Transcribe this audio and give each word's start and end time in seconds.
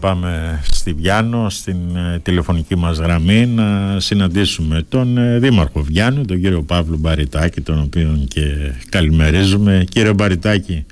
Πάμε 0.00 0.60
στη 0.64 0.92
Βιάνο, 0.92 1.48
στην 1.48 1.96
ε, 1.96 2.18
τηλεφωνική 2.22 2.76
μας 2.76 2.98
γραμμή 2.98 3.46
να 3.46 4.00
συναντήσουμε 4.00 4.86
τον 4.88 5.18
ε, 5.18 5.38
Δήμαρχο 5.38 5.80
Βιάνου, 5.80 6.24
τον 6.24 6.40
κύριο 6.40 6.62
Παύλο 6.62 6.96
Μπαριτάκη, 6.98 7.60
τον 7.60 7.82
οποίο 7.86 8.24
και 8.28 8.42
καλημερίζουμε. 8.88 9.84
Κύριε 9.90 10.12
Μπαριτάκη, 10.12 10.86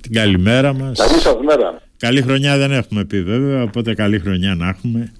την 0.00 0.12
καλημέρα 0.12 0.72
μας. 0.72 0.98
Καλή 0.98 1.20
σας 1.20 1.36
μέρα. 1.44 1.80
Καλή 1.96 2.22
χρονιά 2.22 2.56
δεν 2.58 2.72
έχουμε 2.72 3.04
πει 3.04 3.22
βέβαια, 3.22 3.62
οπότε 3.62 3.94
καλή 3.94 4.18
χρονιά 4.18 4.54
να 4.54 4.68
έχουμε. 4.68 5.12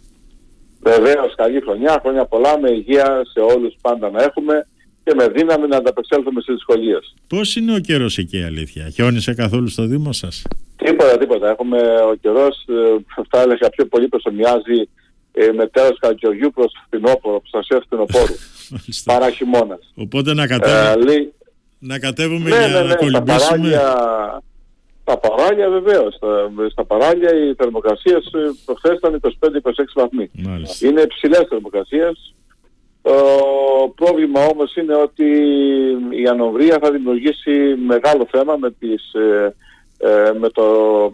Βεβαίως, 0.81 1.35
καλή 1.37 1.61
χρονιά, 1.61 1.99
χρόνια 2.03 2.25
πολλά, 2.25 2.59
με 2.59 2.71
υγεία 2.71 3.23
σε 3.33 3.41
όλους 3.41 3.75
πάντα 3.81 4.11
να 4.11 4.23
έχουμε 4.23 4.67
και 5.05 5.15
με 5.15 5.29
δύναμη 5.29 5.67
να 5.67 5.77
ανταπεξέλθουμε 5.77 6.41
στις 6.41 6.55
δυσκολίες. 6.55 7.15
Πώς 7.27 7.57
είναι 7.57 7.75
ο 7.75 7.79
καιρός 7.79 8.19
εκεί 8.19 8.43
αλήθεια, 8.43 8.89
χιόνισε 8.89 9.35
καθόλου 9.35 9.69
στο 9.69 9.87
Δήμο 9.87 10.13
σας; 10.13 10.43
Τίποτα, 10.77 11.19
τίποτα. 11.19 11.51
Έχουμε 11.51 11.79
ο 12.11 12.15
καιρός, 12.15 12.65
ε, 12.69 13.25
θα 13.31 13.41
έλεγα 13.41 13.69
πιο 13.69 13.87
πολύ 13.87 14.09
προσωμιάζει 14.09 14.89
ε, 15.33 15.53
με 15.53 15.67
τέλο 15.67 15.97
Καρδιογιού 16.01 16.51
προς 16.55 16.73
φθινόπωρο, 16.87 17.41
προστασία 17.41 17.83
φθινοπόρου. 17.87 18.35
παρά 19.05 19.31
χειμώνας. 19.31 19.93
Οπότε 19.95 20.35
να 20.35 20.47
κατέβουμε, 20.47 21.13
ε, 21.13 21.33
να 21.79 21.99
κατέβουμε 21.99 22.51
ναι, 22.51 22.57
για 22.57 22.69
ναι, 22.69 22.81
ναι, 22.81 22.89
να 22.89 22.95
κολυμπήσουμε; 22.95 23.25
Τα 23.25 23.39
παράλια, 23.39 24.43
τα 25.05 25.19
παράλια 25.19 25.69
βεβαίως. 25.71 26.15
Στα, 26.15 26.51
στα 26.71 26.85
παράλια 26.85 27.31
οι 27.35 27.55
θερμοκρασίες 27.55 28.31
προχθές 28.65 28.97
ήταν 28.97 29.21
25-26 29.41 29.85
βαθμοί. 29.95 30.31
Μάλιστα. 30.33 30.87
Είναι 30.87 31.01
υψηλές 31.01 31.47
θερμοκρασίες. 31.49 32.35
Το 33.05 33.93
πρόβλημα 33.95 34.41
όμως 34.47 34.77
είναι 34.77 34.95
ότι 34.95 35.25
η 36.11 36.27
ανοβρία 36.27 36.79
θα 36.83 36.91
δημιουργήσει 36.91 37.75
μεγάλο 37.87 38.27
θέμα 38.31 38.57
με 38.57 38.71
τις 38.71 39.13
ε, 39.15 39.55
ε, 39.99 40.33
με, 40.39 40.49
το, 40.49 40.65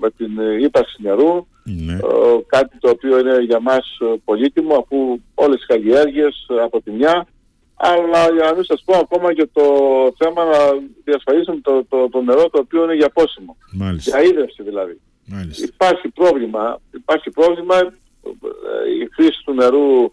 με 0.01 0.11
την 0.11 0.31
ύπαρξη 0.61 0.97
νερού, 1.03 1.47
Ναι. 1.65 1.93
ε, 1.93 1.99
κάτι 2.47 2.79
το 2.79 2.91
οποίο 2.91 3.19
είναι 3.19 3.39
για 3.41 3.61
μας 3.61 3.99
ε, 4.01 4.15
πολύτιμο 4.25 4.75
αφού 4.77 5.21
όλες 5.35 5.63
οι 5.63 5.67
καλλιέργειες 5.67 6.47
ε, 6.49 6.63
από 6.63 6.81
τη 6.83 6.91
μια, 6.91 7.27
αλλά 7.75 8.23
για 8.35 8.45
να 8.45 8.55
μην 8.55 8.65
σας 8.65 8.83
πω 8.85 8.97
ακόμα 8.99 9.35
και 9.35 9.49
το 9.53 9.63
θέμα 10.19 10.45
να 10.45 10.59
διασφαλίσουμε 11.05 11.59
το, 11.63 11.85
το, 11.89 12.09
το 12.09 12.23
νερό 12.23 12.49
το 12.51 12.59
οποίο 12.59 12.85
είναι 12.85 12.95
για 12.95 13.11
πόσιμο, 13.11 13.57
Μάλιστα. 13.73 14.21
για 14.21 14.29
ίδρυυση 14.31 14.63
δηλαδή. 14.63 15.01
Μάλιστα. 15.27 15.65
Υπάρχει 15.75 16.09
πρόβλημα, 16.09 16.81
υπάρχει 16.95 17.31
πρόβλημα, 17.31 17.77
ε, 17.77 19.03
η 19.03 19.09
χρήση 19.15 19.41
του 19.45 19.55
νερού 19.55 20.13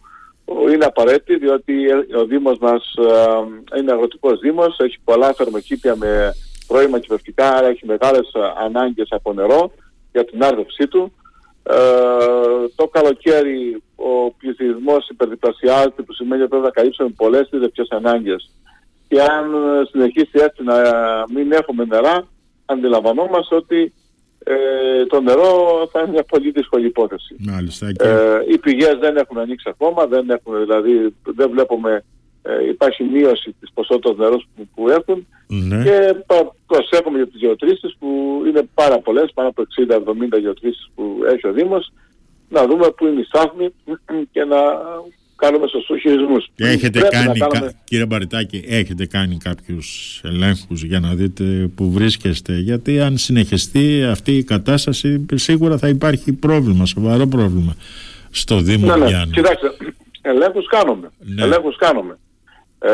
είναι 0.71 0.85
απαραίτητη 0.85 1.37
διότι 1.37 1.91
ο 1.91 2.25
Δήμος 2.25 2.57
μας 2.57 2.93
ε, 3.73 3.79
είναι 3.79 3.91
αγροτικός 3.91 4.39
Δήμος, 4.39 4.79
έχει 4.79 4.97
πολλά 5.03 5.33
θερμοκήπια 5.33 5.95
με 5.95 6.33
πρώιμα 6.67 6.99
κυβευτικά, 6.99 7.49
άρα 7.55 7.67
έχει 7.67 7.85
μεγάλες 7.85 8.31
ε, 8.33 8.39
ανάγκες 8.65 9.07
από 9.09 9.33
νερό 9.33 9.71
για 10.11 10.25
την 10.25 10.43
άρδευσή 10.43 10.87
του. 10.87 11.13
Ε, 11.63 11.75
το 12.75 12.87
καλοκαίρι 12.87 13.83
ο 13.95 14.31
πληθυσμός 14.31 15.09
υπερδιπλασιάζεται 15.09 16.01
που 16.01 16.13
σημαίνει 16.13 16.41
ότι 16.41 16.49
πρέπει 16.49 16.65
να 16.65 16.71
καλύψουμε 16.71 17.09
πολλές 17.09 17.49
τέτοιες 17.49 17.89
ανάγκες 17.89 18.51
και 19.07 19.21
αν 19.21 19.53
ε, 19.53 19.85
συνεχίσει 19.91 20.31
έτσι 20.33 20.63
να 20.63 20.75
μην 21.33 21.51
έχουμε 21.51 21.85
νερά 21.85 22.27
αντιλαμβανόμαστε 22.65 23.55
ότι 23.55 23.93
ε, 24.49 25.05
το 25.05 25.21
νερό 25.21 25.89
θα 25.91 25.99
είναι 25.99 26.11
μια 26.11 26.23
πολύ 26.23 26.51
δύσκολη 26.51 26.85
υπόθεση. 26.85 27.35
Μάλιστα. 27.39 27.91
Και... 27.91 28.07
Ε, 28.07 28.39
οι 28.47 28.57
πηγές 28.57 28.97
δεν 28.99 29.17
έχουν 29.17 29.37
ανοίξει 29.37 29.69
ακόμα, 29.69 30.05
δεν 30.05 30.29
έχουν, 30.29 30.59
δηλαδή 30.59 31.15
δεν 31.23 31.49
βλέπουμε 31.49 32.03
ε, 32.41 32.67
υπάρχει 32.67 33.03
μείωση 33.03 33.55
της 33.59 33.71
ποσότητας 33.73 34.17
νερούς 34.17 34.47
που, 34.55 34.67
που 34.75 34.89
έχουν 34.89 35.27
ναι. 35.47 35.83
και 35.83 36.15
πα- 36.25 36.55
προσέχουμε 36.67 37.17
για 37.17 37.27
τις 37.27 37.39
γεωτρήσεις 37.39 37.95
που 37.99 38.41
είναι 38.47 38.69
πάρα 38.73 38.99
πολλές, 38.99 39.31
πάνω 39.33 39.49
από 39.49 39.63
60-70 40.35 40.39
γεωτρήσεις 40.39 40.89
που 40.95 41.19
έχει 41.31 41.47
ο 41.47 41.51
Δήμος, 41.51 41.93
να 42.49 42.65
δούμε 42.67 42.91
πού 42.91 43.05
είναι 43.07 43.21
οι 43.21 43.23
στάθμοι 43.23 43.73
και 44.31 44.43
να 44.43 44.57
κάνουμε 45.37 45.67
σωστούς 45.67 45.99
χειρισμούς. 46.01 46.45
Και 46.55 46.63
έχετε 46.67 46.99
Πρέπει 46.99 47.15
να 47.15 47.21
κάνει, 47.23 47.39
κάνουμε- 47.39 47.59
κα- 47.59 47.73
κύριε 47.83 48.05
Μπαριτάκη, 48.05 48.63
έχετε 48.67 49.05
κάνει 49.05 49.37
κάποιους 49.37 50.19
ελέγχους 50.23 50.83
για 50.83 50.99
να 50.99 51.13
δείτε 51.13 51.69
που 51.75 51.91
βρίσκεστε; 51.91 52.53
Γιατί 52.59 52.99
αν 52.99 53.17
συνεχιστεί 53.17 54.03
αυτή 54.03 54.37
η 54.37 54.43
κατάσταση, 54.43 55.25
σίγουρα 55.33 55.77
θα 55.77 55.87
υπάρχει 55.87 56.33
πρόβλημα, 56.33 56.85
σοβαρό 56.85 57.27
πρόβλημα 57.27 57.75
στο 58.31 58.57
Δήμο 58.59 58.85
Ναι, 58.85 58.95
ναι. 58.95 59.07
Γιάννη. 59.07 59.33
Κοιτάξτε, 59.33 59.71
ελέγχους 60.21 60.67
κάνουμε. 60.67 61.09
Ναι. 61.19 61.43
Ελέγχους 61.43 61.75
κάνουμε. 61.77 62.17
Ε, 62.79 62.89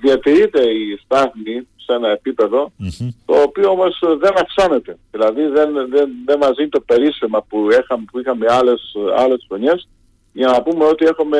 διατηρείται 0.00 0.60
η 0.62 0.98
στάθμη 1.04 1.66
σε 1.76 1.92
ένα 1.92 2.08
επίπεδο 2.10 2.72
Μμμ. 2.76 3.08
το 3.24 3.34
οποίο 3.46 3.70
όμως 3.70 3.98
δεν 4.20 4.32
αυξάνεται. 4.42 4.96
Δηλαδή 5.10 5.42
δεν, 5.42 5.72
δεν, 5.90 6.08
δεν 6.24 6.38
μας 6.38 6.50
δίνει 6.56 6.68
το 6.68 6.80
περίσσεμα 6.80 7.42
που, 7.48 7.68
είχαμε, 7.80 8.04
που 8.12 8.18
είχαμε 8.20 8.46
άλλες, 8.48 8.80
άλλες 9.16 9.44
χρονιές 9.48 9.88
για 10.36 10.46
να 10.48 10.62
πούμε 10.62 10.84
ότι 10.84 11.04
έχουμε 11.04 11.38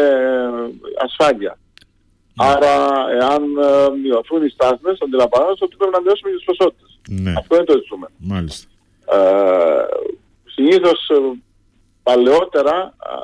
ασφάλεια. 1.05 1.59
Άρα 2.37 2.75
εάν 3.21 3.43
ε, 3.43 3.97
μειωθούν 4.03 4.45
οι 4.45 4.49
στάθμες 4.49 4.99
αντιλαμβανόμαστε 5.03 5.65
ότι 5.65 5.77
πρέπει 5.77 5.93
να 5.93 6.01
μειώσουμε 6.01 6.31
και 6.31 6.37
τις 6.37 6.45
ποσότητες. 6.45 6.99
Ναι, 7.09 7.33
Αυτό 7.39 7.55
είναι 7.57 7.65
το 7.65 7.77
ζητούμενο. 7.83 8.13
μάλιστα. 8.19 8.69
Ε, 9.15 9.85
συνήθως 10.45 11.09
ε, 11.09 11.39
παλαιότερα 12.03 12.77
α, 12.99 13.15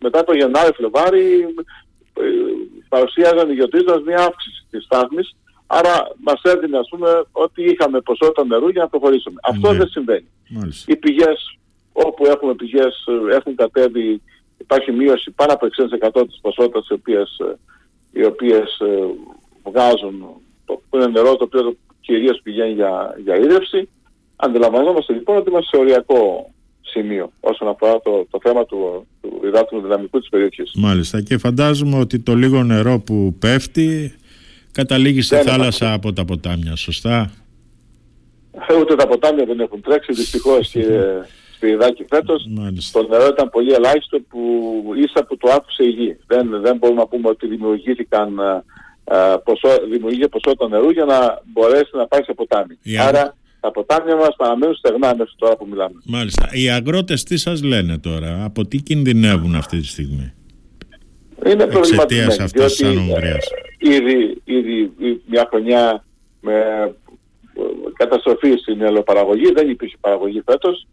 μετά 0.00 0.24
το 0.24 0.32
Γενάρη 0.34 0.72
Φλεβάρι 0.72 1.40
ε, 2.20 2.22
παρουσίαζαν 2.88 3.50
οι 3.50 3.54
γεωτρήσεις 3.54 4.02
μια 4.06 4.18
αύξηση 4.18 4.64
της 4.70 4.84
στάθμης 4.84 5.36
άρα 5.66 6.08
μας 6.24 6.40
έδινε 6.42 6.78
ας 6.78 6.88
πούμε 6.90 7.24
ότι 7.32 7.62
είχαμε 7.64 8.00
ποσότητα 8.00 8.44
νερού 8.44 8.68
για 8.68 8.82
να 8.82 8.88
προχωρήσουμε. 8.88 9.40
Αυτό 9.42 9.72
Ναι. 9.72 9.78
δεν 9.78 9.88
συμβαίνει. 9.88 10.28
μάλιστα. 10.48 10.92
Οι 10.92 10.96
πηγές 10.96 11.58
όπου 11.92 12.26
έχουμε 12.26 12.54
πηγές 12.54 13.04
ε, 13.30 13.34
έχουν 13.36 13.54
κατέβει 13.54 14.22
υπάρχει 14.60 14.92
μείωση 14.92 15.30
πάνω 15.30 15.52
από 15.52 15.66
60% 15.66 16.24
της 16.26 16.38
ποσότητας 16.40 16.88
οι 16.88 16.92
οποίες, 16.92 17.38
ε, 17.38 17.58
οι 18.20 18.24
οποίες 18.24 18.78
ε, 18.78 19.06
βγάζουν 19.70 20.24
το, 20.64 20.82
που 20.88 20.96
είναι 20.96 21.06
νερό 21.06 21.36
το 21.36 21.44
οποίο 21.44 21.76
κυρίως 22.00 22.40
πηγαίνει 22.42 22.72
για, 22.72 23.14
για 23.24 23.36
ίδρυυση. 23.36 23.88
Αντιλαμβανόμαστε 24.36 25.12
λοιπόν 25.12 25.36
ότι 25.36 25.50
είμαστε 25.50 25.76
σε 25.76 25.82
οριακό 25.82 26.50
σημείο 26.80 27.32
όσον 27.40 27.68
αφορά 27.68 28.00
το, 28.00 28.26
το 28.30 28.38
θέμα 28.42 28.64
του, 28.64 29.06
του 29.20 29.40
υδάτινου 29.44 29.80
δυναμικού 29.80 30.18
της 30.18 30.28
περιοχής. 30.28 30.72
Μάλιστα. 30.74 31.20
Και 31.20 31.38
φαντάζομαι 31.38 31.98
ότι 31.98 32.18
το 32.18 32.34
λίγο 32.34 32.62
νερό 32.62 33.00
που 33.00 33.36
πέφτει 33.38 34.14
καταλήγει 34.72 35.22
στη 35.22 35.34
Δεν 35.34 35.44
θάλασσα 35.44 35.92
από 35.92 36.12
τα 36.12 36.24
ποτάμια, 36.24 36.76
σωστά; 36.76 37.30
Ούτε 38.80 38.94
τα 38.94 39.06
ποτάμια 39.06 39.44
δεν 39.44 39.60
έχουν 39.60 39.80
τρέξει 39.80 40.12
δυστυχώς 40.12 40.70
και 40.70 40.86
στη 41.60 41.68
Ιδάκη 41.68 42.04
φέτος. 42.08 42.46
Μάλιστα. 42.50 43.00
Το 43.00 43.08
νερό 43.08 43.26
ήταν 43.26 43.48
πολύ 43.50 43.72
ελάχιστο 43.72 44.18
που 44.28 44.40
ίσα 45.04 45.24
που 45.24 45.36
το 45.36 45.50
άκουσε 45.56 45.84
η 45.84 45.88
γη. 45.88 46.16
Δεν, 46.26 46.60
δεν 46.60 46.76
μπορούμε 46.76 47.00
να 47.00 47.06
πούμε 47.06 47.28
ότι 47.28 47.46
δημιουργήθηκαν 47.46 48.40
α, 48.40 48.64
α, 49.04 49.38
ποσό, 49.38 49.68
δημιουργήθηκε 49.90 50.28
ποσότητα 50.28 50.68
νερού 50.68 50.90
για 50.90 51.04
να 51.04 51.42
μπορέσει 51.52 51.90
να 51.92 52.06
πάει 52.06 52.22
σε 52.22 52.32
ποτάμι. 52.32 52.78
Η 52.82 52.98
Άρα 52.98 53.36
τα 53.60 53.70
ποτάμια 53.70 54.16
μας 54.16 54.34
παραμένουν 54.36 54.74
στεγνά 54.74 55.14
μέχρι 55.16 55.32
τώρα 55.36 55.56
που 55.56 55.66
μιλάμε. 55.70 55.94
Μάλιστα. 56.04 56.48
Οι 56.52 56.70
αγρότες 56.70 57.22
τι 57.22 57.36
σας 57.36 57.62
λένε 57.62 57.98
τώρα, 57.98 58.44
από 58.44 58.66
τι 58.66 58.76
κινδυνεύουν 58.82 59.54
αυτή 59.54 59.78
τη 59.80 59.86
στιγμή; 59.86 60.32
Είναι 61.44 61.52
Εξαιτίας 61.52 61.68
προβληματισμένοι. 61.72 62.42
αυτής 62.42 62.64
της 62.64 62.76
διότι, 62.76 62.96
ανομβρίας. 62.98 63.46
ε, 63.78 63.94
Ήδη, 63.94 64.40
ήδη 64.44 64.92
μια 65.26 65.46
χρονιά 65.50 66.04
με 66.40 66.54
ε, 66.54 67.60
καταστροφή 67.96 68.56
στην 68.56 68.82
ελαιοπαραγωγή, 68.82 69.52
δεν 69.52 69.68
υπήρχε 69.70 69.96
παραγωγή 70.00 70.42
φέτος. 70.46 70.86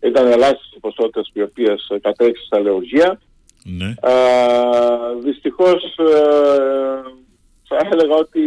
Ήταν 0.00 0.26
ελάχιστες 0.26 0.72
οι 0.74 0.80
ποσότητες 0.80 1.30
οι 1.32 1.42
οποίες 1.42 1.88
ε, 1.88 1.98
κατέληξαν 1.98 2.44
στα 2.46 2.60
λεωργία. 2.60 3.20
Ναι. 3.64 3.94
Α, 4.00 4.14
δυστυχώς 5.22 5.98
ε, 5.98 7.00
θα 7.68 7.88
έλεγα 7.92 8.14
ότι 8.14 8.42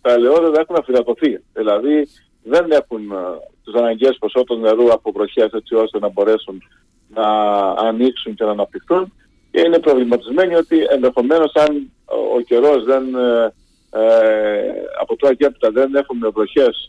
τα 0.00 0.12
ελαιόδεδα 0.12 0.60
έχουν 0.60 0.76
αφιδατωθεί. 0.76 1.40
Δηλαδή 1.52 2.08
δεν 2.42 2.70
έχουν 2.70 3.10
ε, 3.10 3.16
τις 3.64 3.74
αναγκαίες 3.74 4.16
ποσότητες 4.18 4.58
νερού 4.58 4.92
από 4.92 5.12
βροχές 5.12 5.52
έτσι 5.52 5.74
ώστε 5.74 5.98
να 5.98 6.08
μπορέσουν 6.08 6.62
να 7.08 7.28
ανοίξουν 7.70 8.34
και 8.34 8.44
να 8.44 8.50
αναπτυχθούν 8.50 9.12
και 9.50 9.60
είναι 9.60 9.78
προβληματισμένοι 9.78 10.54
ότι 10.54 10.86
ενδεχομένως 10.90 11.52
αν 11.54 11.92
ο, 12.04 12.36
ο 12.36 12.40
καιρός 12.40 12.84
δεν 12.84 13.14
ε, 13.14 13.52
ε, 13.90 14.72
από 15.00 15.16
τώρα 15.16 15.34
και 15.34 15.44
έπειτα 15.44 15.70
δεν 15.70 15.94
έχουμε 15.94 16.28
βροχές 16.28 16.88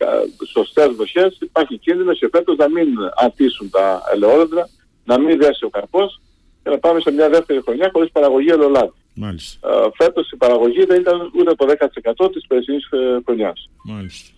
ε, 0.00 0.04
κα- 0.04 0.46
σωστές 0.56 0.88
βροχές 0.96 1.36
υπάρχει 1.40 1.78
κίνδυνος 1.78 2.18
και 2.18 2.28
φέτος 2.32 2.56
να 2.56 2.68
μην 2.74 2.88
αντίσουν 3.24 3.70
τα 3.70 4.02
ελαιόδεντρα 4.14 4.68
να 5.04 5.18
μην 5.20 5.38
δέσει 5.38 5.64
ο 5.64 5.68
καρπός 5.68 6.20
και 6.62 6.70
να 6.70 6.78
πάμε 6.78 7.00
σε 7.00 7.10
μια 7.10 7.28
δεύτερη 7.28 7.60
χρονιά 7.64 7.88
χωρίς 7.92 8.10
παραγωγή 8.12 8.48
ελαιολάδου. 8.50 8.94
Μάλιστα. 9.14 9.68
Ε, 9.68 9.88
φέτος 10.04 10.30
η 10.30 10.36
παραγωγή 10.36 10.84
δεν 10.84 11.00
ήταν 11.00 11.16
ούτε 11.38 11.54
το 11.54 11.66
10% 11.66 12.30
της 12.32 12.46
περσινής 12.46 12.84
ε, 12.90 12.96
χρονιάς. 13.24 13.68
Μάλιστα. 13.84 14.28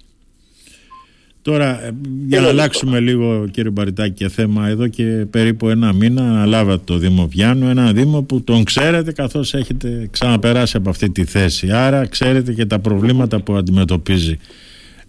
Τώρα, 1.42 1.84
ε, 1.84 1.94
για 2.26 2.40
να 2.40 2.46
Είναι 2.48 2.48
αλλάξουμε 2.48 3.00
λίγο 3.00 3.48
κύριε 3.50 3.70
Μπαριτάκη 3.70 4.12
και 4.14 4.28
θέμα 4.28 4.68
εδώ 4.68 4.88
και 4.88 5.26
περίπου 5.30 5.68
ένα 5.68 5.92
μήνα 5.92 6.22
αναλάβατε 6.22 6.82
το 6.84 6.96
Δήμο 6.96 7.26
Βιάνου, 7.26 7.68
ένα 7.68 7.92
Δήμο 7.92 8.22
που 8.22 8.42
τον 8.42 8.64
ξέρετε 8.64 9.12
καθώς 9.12 9.54
έχετε 9.54 10.08
ξαναπεράσει 10.10 10.76
από 10.76 10.90
αυτή 10.90 11.10
τη 11.10 11.24
θέση. 11.24 11.70
Άρα 11.72 12.06
ξέρετε 12.06 12.52
και 12.52 12.66
τα 12.66 12.78
προβλήματα 12.78 13.40
που 13.40 13.54
αντιμετωπίζει. 13.54 14.38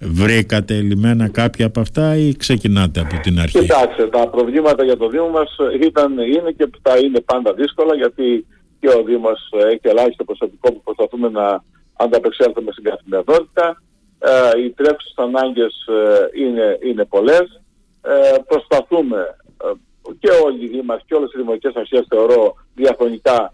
Βρήκατε 0.06 0.74
λιμένα 0.82 1.30
κάποια 1.30 1.66
από 1.66 1.80
αυτά 1.80 2.16
ή 2.16 2.36
ξεκινάτε 2.36 3.00
από 3.00 3.20
την 3.20 3.40
αρχή; 3.40 3.60
Κοιτάξτε, 3.60 4.08
τα 4.08 4.28
προβλήματα 4.30 4.84
για 4.84 4.98
το 4.98 5.08
Δήμο 5.08 5.30
μας 5.30 5.56
ήταν, 5.82 6.18
είναι 6.18 6.52
και 6.58 6.70
θα 6.82 6.98
είναι 6.98 7.20
πάντα 7.20 7.54
δύσκολα 7.54 7.96
γιατί 7.96 8.46
και 8.80 8.88
ο 8.88 9.04
Δήμος 9.04 9.54
έχει 9.72 9.80
ελάχιστο 9.82 10.24
προσωπικό 10.24 10.74
που 10.74 10.82
προσπαθούμε 10.84 11.30
να 11.30 11.64
ανταπεξέλθουμε 11.94 12.72
στην 12.72 12.84
καθημερινότητα. 12.84 13.82
Ε, 14.20 14.62
οι 14.62 14.70
τρέχουσες 14.70 15.14
ανάγκες 15.16 15.74
ε, 15.88 16.42
είναι, 16.44 16.78
είναι 16.84 17.06
πολλές. 17.06 17.62
Ε, 18.02 18.38
προσπαθούμε 18.48 19.20
ε, 19.64 19.72
και 20.20 20.30
όλοι 20.46 20.66
οι 20.66 20.68
Δήμαρχοι 20.68 21.06
και 21.08 21.16
όλες 21.16 21.34
οι 21.34 21.38
δημοτικές 21.38 21.76
αρχές 21.76 22.06
θεωρώ 22.10 22.56
διαχρονικά 22.76 23.54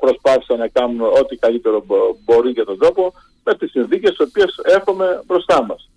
προσπάθησαν 0.00 0.58
να 0.58 0.68
κάνουν 0.68 1.00
ό,τι 1.00 1.36
καλύτερο 1.36 1.84
μπορεί 2.24 2.50
για 2.50 2.64
τον 2.64 2.78
τόπο 2.78 3.12
με 3.44 3.54
τις 3.54 3.70
συνθήκες 3.70 4.10
τις 4.10 4.26
οποίες 4.28 4.60
έχουμε 4.62 5.22
μπροστά 5.26 5.64
μας 5.64 5.90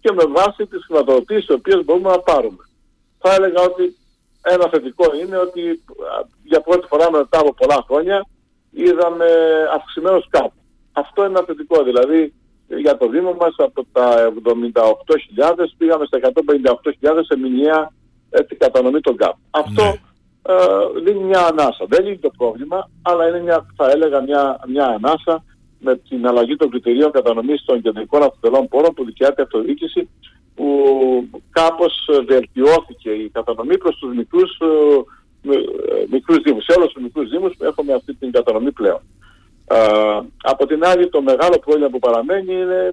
και 0.00 0.12
με 0.12 0.24
βάση 0.28 0.66
τις 0.66 0.84
χρηματοδοτήσεις 0.84 1.46
τις 1.46 1.54
οποίες 1.56 1.84
μπορούμε 1.84 2.10
να 2.10 2.18
πάρουμε. 2.18 2.68
Θα 3.18 3.34
έλεγα 3.34 3.60
ότι 3.62 3.96
ένα 4.42 4.68
θετικό 4.68 5.04
είναι 5.22 5.36
ότι 5.36 5.82
για 6.44 6.60
πρώτη 6.60 6.86
φορά 6.86 7.10
μετά 7.10 7.38
από 7.38 7.54
πολλά 7.54 7.84
χρόνια 7.86 8.26
είδαμε 8.70 9.26
αυξημένο 9.74 10.20
σκάπ. 10.20 10.50
Αυτό 10.92 11.24
είναι 11.24 11.38
ένα 11.38 11.46
θετικό. 11.46 11.82
Δηλαδή 11.82 12.34
για 12.66 12.96
το 12.96 13.08
Δήμο 13.08 13.32
μας 13.40 13.54
από 13.56 13.86
τα 13.92 14.32
78.000 14.74 15.64
πήγαμε 15.78 16.04
στα 16.06 16.18
158.000 17.00 17.20
σε 17.26 17.38
μηνιαία 17.38 17.92
έτσι, 18.30 18.54
κατανομή 18.54 19.00
των 19.00 19.16
ΚΑΠ. 19.16 19.34
Αυτό 19.50 19.82
ναι. 19.82 20.00
ε, 20.42 21.00
δίνει 21.04 21.24
μια 21.24 21.46
ανάσα. 21.46 21.84
Δεν 21.88 22.06
είναι 22.06 22.16
το 22.16 22.30
πρόβλημα, 22.36 22.90
αλλά 23.02 23.28
είναι 23.28 23.40
μια, 23.40 23.66
θα 23.76 23.90
έλεγα 23.90 24.20
μια, 24.20 24.60
μια 24.66 24.86
ανάσα 24.86 25.44
με 25.82 25.96
την 26.08 26.26
αλλαγή 26.26 26.56
των 26.56 26.70
κριτηρίων 26.70 27.10
κατανομής 27.10 27.64
των 27.64 27.82
κεντρικών 27.82 28.22
αυτοτελών 28.22 28.68
πόρων 28.68 28.94
που 28.94 29.04
δικαιάται 29.04 29.42
αυτοδιοίκηση 29.42 30.08
που 30.54 30.68
κάπως 31.50 32.08
βελτιώθηκε 32.26 33.10
η 33.10 33.28
κατανομή 33.28 33.78
προς 33.78 33.96
τους 33.96 34.14
μικρούς, 34.14 34.58
ε, 34.60 35.52
ε, 35.52 36.06
μικρούς 36.10 36.38
δήμους. 36.42 36.64
Σε 36.64 36.74
όλους 36.78 36.92
τους 36.92 37.02
μικρούς 37.02 37.28
δήμους 37.30 37.54
έχουμε 37.60 37.92
αυτή 37.92 38.14
την 38.14 38.32
κατανομή 38.32 38.72
πλέον. 38.72 39.00
Uh, 39.66 40.22
από 40.42 40.66
την 40.66 40.84
άλλη 40.84 41.08
το 41.08 41.22
μεγάλο 41.22 41.58
πρόβλημα 41.58 41.88
που 41.88 41.98
παραμένει 41.98 42.52
είναι 42.54 42.92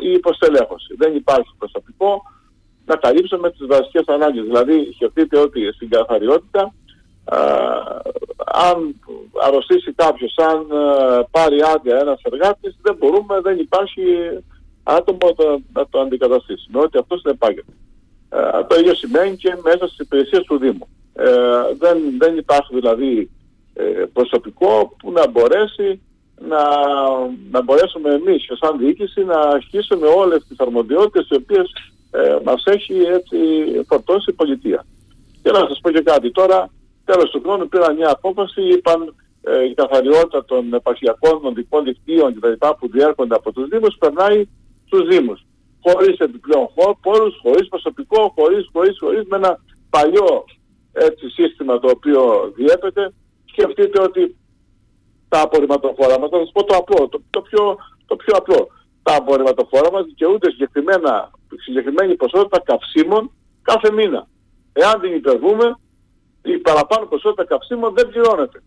η 0.00 0.12
υποστελέχωση. 0.12 0.94
Δεν 0.98 1.14
υπάρχει 1.14 1.50
προσωπικό 1.58 2.22
να 2.86 2.96
καλύψουμε 2.96 3.50
τις 3.50 3.66
βασικές 3.66 4.04
ανάγκες. 4.06 4.44
Δηλαδή 4.44 4.92
σκεφτείτε 4.94 5.38
ότι 5.38 5.72
στην 5.72 5.88
καθαριότητα 5.88 6.74
αν 8.44 9.00
αρρωστήσει 9.46 9.92
κάποιος, 9.92 10.34
αν 10.36 10.66
πάρει 11.30 11.58
άδεια 11.74 11.98
ένας 11.98 12.20
εργάτης, 12.22 12.76
δεν 12.82 12.96
μπορούμε, 12.98 13.40
δεν 13.40 13.58
υπάρχει 13.58 14.02
άτομο 14.82 15.34
να 15.72 15.88
το 15.88 16.00
αντικαταστήσουμε. 16.00 16.78
Ότι 16.80 16.98
αυτό 16.98 17.16
συνεπάγεται. 17.18 17.72
Ε, 18.30 18.64
το 18.68 18.78
ίδιο 18.78 18.94
σημαίνει 18.94 19.36
και 19.36 19.56
μέσα 19.62 19.86
στις 19.86 19.98
υπηρεσίες 19.98 20.42
του 20.42 20.58
Δήμου. 20.58 20.88
Ε, 21.14 21.28
δεν, 21.78 21.98
δεν 22.18 22.36
υπάρχει 22.36 22.74
δηλαδή 22.74 23.30
ε, 23.74 23.82
προσωπικό 24.12 24.96
που 24.98 25.12
να 25.12 25.28
μπορέσει 25.28 26.02
να, 26.48 26.62
να 27.50 27.62
μπορέσουμε 27.62 28.10
εμείς 28.10 28.46
σαν 28.60 28.78
διοίκηση 28.78 29.24
να 29.24 29.40
αρχίσουμε 29.40 30.06
όλες 30.06 30.44
τις 30.48 30.58
αρμοδιότητες 30.58 31.28
οι 31.28 31.34
οποίες 31.34 31.72
ε, 32.10 32.36
μας 32.44 32.62
έχει 32.66 32.94
έτσι 32.94 33.36
φορτώσει 33.86 34.30
η 34.30 34.32
πολιτεία. 34.32 34.84
Και 35.42 35.50
να 35.50 35.58
σας 35.58 35.80
πω 35.80 35.90
και 35.90 36.00
κάτι 36.00 36.30
τώρα, 36.30 36.70
τέλος 37.04 37.30
του 37.30 37.40
χρόνου 37.44 37.68
πήραν 37.68 37.96
μια 37.96 38.10
απόφαση, 38.10 38.62
είπαν 38.62 39.14
ε, 39.42 39.64
η 39.64 39.74
καθαριότητα 39.74 40.44
των 40.44 40.74
επαρχιακών 40.74 41.44
οδικών 41.44 41.84
δικτύων 41.84 42.34
κτλ. 42.34 42.66
που 42.78 42.88
διέρχονται 42.90 43.34
από 43.34 43.52
τους 43.52 43.68
Δήμους 43.68 43.96
περνάει 43.98 44.48
στους 44.86 45.08
Δήμους. 45.08 45.44
Χωρίς 45.82 46.18
επιπλέον 46.18 46.68
πόρους, 47.00 47.38
χωρίς 47.42 47.68
προσωπικό, 47.68 48.32
χωρίς, 48.36 48.68
χωρίς, 48.72 48.98
χωρίς 48.98 49.24
με 49.28 49.36
ένα 49.36 49.60
παλιό 49.90 50.44
έτσι, 50.92 51.28
σύστημα 51.28 51.78
το 51.78 51.90
οποίο 51.90 52.52
διέπεται. 52.56 53.12
Σκεφτείτε 53.44 54.02
ότι 54.02 54.36
τα 55.28 55.40
απορριμματοφόρα 55.40 56.18
μας, 56.18 56.30
θα 56.30 56.38
σας 56.38 56.50
πω 56.52 56.64
το 56.64 56.76
απλό, 56.76 57.08
το, 57.08 57.22
το, 57.30 57.40
πιο, 57.40 57.76
το 58.06 58.16
πιο 58.16 58.36
απλό. 58.36 58.68
Τα 59.02 59.14
απορριμματοφόρα 59.14 59.92
μας 59.92 60.04
δικαιούνται 60.04 60.50
συγκεκριμένα, 60.50 61.30
συγκεκριμένη 61.64 62.16
ποσότητα 62.16 62.60
καυσίμων 62.60 63.30
κάθε 63.62 63.92
μήνα. 63.92 64.28
Εάν 64.72 65.00
την 65.00 65.14
υπερβούμε, 65.14 65.78
η 66.42 66.58
παραπάνω 66.58 67.06
ποσότητα 67.06 67.44
καυσίμων 67.44 67.94
δεν 67.94 68.08
πληρώνεται. 68.08 68.62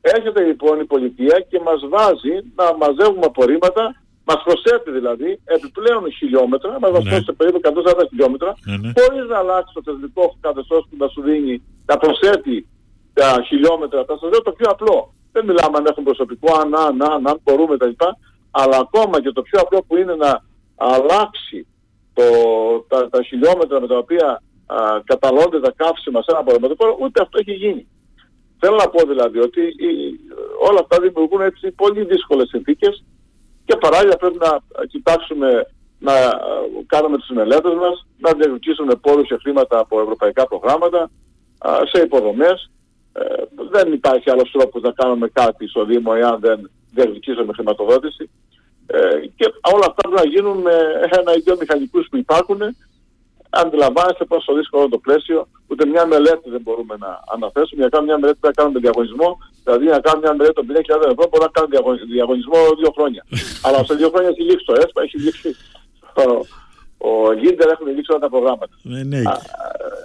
Έρχεται 0.00 0.44
λοιπόν 0.44 0.80
η 0.80 0.84
πολιτεία 0.84 1.46
και 1.50 1.60
μας 1.60 1.80
βάζει 1.88 2.34
να 2.58 2.66
μαζεύουμε 2.80 3.26
απορρίμματα, 3.26 3.84
μας 4.24 4.42
προσθέτει 4.44 4.90
δηλαδή 4.90 5.40
επιπλέον 5.44 6.12
χιλιόμετρα, 6.18 6.78
μας 6.80 7.04
ναι. 7.04 7.20
σε 7.20 7.32
περίπου 7.32 7.60
140 7.62 8.06
χιλιόμετρα, 8.08 8.50
ναι, 8.64 8.76
ναι. 8.76 8.92
χωρίς 8.96 9.24
να 9.28 9.38
αλλάξει 9.38 9.74
το 9.74 9.82
θεσμικό 9.84 10.36
καθεστώς 10.40 10.86
που 10.90 10.96
να 11.02 11.08
σου 11.08 11.20
δίνει, 11.22 11.62
να 11.86 11.96
προσθέτει 11.96 12.68
τα 13.12 13.42
χιλιόμετρα. 13.46 14.04
Θα 14.04 14.18
σας 14.18 14.30
λέω 14.30 14.42
το 14.42 14.52
πιο 14.52 14.70
απλό. 14.70 15.14
Δεν 15.32 15.44
μιλάμε 15.44 15.76
αν 15.78 15.86
έχουν 15.86 16.04
προσωπικό, 16.04 16.48
αν, 16.60 16.74
αν, 16.74 17.02
αν, 17.02 17.26
αν 17.26 17.40
μπορούμε 17.42 17.76
κτλ. 17.76 18.04
Αλλά 18.50 18.76
ακόμα 18.76 19.20
και 19.22 19.32
το 19.32 19.42
πιο 19.42 19.60
απλό 19.60 19.78
που 19.86 19.96
είναι 19.96 20.14
να 20.14 20.42
αλλάξει 20.76 21.66
το, 22.14 22.24
τα, 22.88 23.08
τα 23.08 23.22
χιλιόμετρα 23.22 23.80
με 23.80 23.86
τα 23.86 23.96
οποία 23.96 24.42
καταλώνται 25.04 25.60
τα 25.60 25.72
καύσιμα 25.76 26.22
σε 26.22 26.30
ένα 26.30 26.38
απορριμματικό, 26.38 26.96
ούτε 27.00 27.22
αυτό 27.22 27.38
έχει 27.38 27.52
γίνει. 27.52 27.88
Θέλω 28.60 28.76
να 28.76 28.88
πω 28.88 29.06
δηλαδή 29.06 29.38
ότι 29.38 29.60
η, 29.60 29.90
όλα 30.68 30.80
αυτά 30.80 31.00
δημιουργούν 31.00 31.40
έτσι 31.40 31.70
πολύ 31.70 32.04
δύσκολες 32.04 32.48
συνθήκες 32.48 33.04
και 33.64 33.76
παράλληλα 33.76 34.16
πρέπει 34.16 34.38
να 34.38 34.84
κοιτάξουμε 34.86 35.66
να 35.98 36.12
κάνουμε 36.86 37.16
τις 37.16 37.28
μελέτες 37.28 37.74
μας, 37.74 38.06
να 38.18 38.32
διεκδικήσουμε 38.32 38.94
πόρους 38.94 39.28
και 39.28 39.38
χρήματα 39.42 39.78
από 39.78 40.00
ευρωπαϊκά 40.00 40.46
προγράμματα, 40.46 41.10
σε 41.92 42.02
υποδομές. 42.02 42.70
Ε, 43.12 43.42
δεν 43.70 43.92
υπάρχει 43.92 44.30
άλλος 44.30 44.50
τρόπος 44.50 44.82
να 44.82 44.92
κάνουμε 44.92 45.28
κάτι 45.28 45.68
στο 45.68 45.84
Δήμο 45.84 46.12
εάν 46.16 46.38
δεν 46.40 46.70
διεκδικήσουμε 46.92 47.52
χρηματοδότηση. 47.52 48.30
Ε, 48.86 48.98
και 49.36 49.52
όλα 49.74 49.86
αυτά 49.88 50.08
πρέπει 50.08 50.22
να 50.22 50.30
γίνουν 50.30 50.58
με 50.58 50.74
ένα 51.18 51.34
ή 51.36 51.40
δύο 51.40 51.56
μηχανικούς 51.60 52.08
που 52.10 52.16
υπάρχουν 52.16 52.60
αντιλαμβάνεστε 53.50 54.24
πόσο 54.24 54.54
δύσκολο 54.54 54.88
το 54.88 54.98
πλαίσιο, 54.98 55.48
ούτε 55.66 55.86
μια 55.86 56.06
μελέτη 56.06 56.50
δεν 56.50 56.60
μπορούμε 56.60 56.94
να 56.98 57.20
αναθέσουμε. 57.34 57.80
Για 57.80 57.84
να 57.84 57.90
κάνουμε 57.90 58.10
μια 58.10 58.20
μελέτη 58.20 58.38
πρέπει 58.40 58.56
να 58.56 58.62
κάνουμε 58.62 58.80
διαγωνισμό. 58.86 59.38
Δηλαδή, 59.64 59.84
να 59.86 60.00
κάνουμε 60.00 60.22
μια 60.26 60.34
μελέτη 60.38 60.54
των 60.54 60.66
5.000 60.70 61.10
ευρώ 61.12 61.24
μπορεί 61.30 61.44
να 61.48 61.52
κάνουμε 61.56 61.76
διαγωνισμό 62.16 62.58
δύο 62.80 62.90
χρόνια. 62.96 63.22
Αλλά 63.66 63.84
σε 63.84 63.94
δύο 63.94 64.08
χρόνια 64.12 64.28
έχει 64.28 64.42
λήξει 64.42 64.64
το 64.66 64.74
ΕΣΠΑ, 64.82 65.02
έχει 65.02 65.18
λήξει 65.26 65.48
ο, 66.22 66.28
ο 67.10 67.32
Λίντερ, 67.32 67.68
έχουν 67.70 67.86
λήξει 67.86 68.10
όλα 68.12 68.20
τα 68.20 68.30
προγράμματα. 68.34 68.74
Ναι, 68.82 69.02
ναι. 69.02 69.22